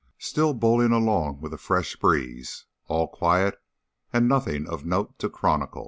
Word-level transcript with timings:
Still 0.17 0.55
bowling 0.55 0.91
along 0.91 1.41
with 1.41 1.53
a 1.53 1.59
fresh 1.59 1.95
breeze. 1.95 2.65
All 2.87 3.07
quiet 3.07 3.61
and 4.11 4.27
nothing 4.27 4.67
of 4.67 4.83
note 4.83 5.19
to 5.19 5.29
chronicle. 5.29 5.79